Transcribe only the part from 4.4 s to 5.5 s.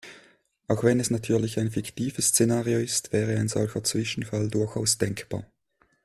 durchaus denkbar.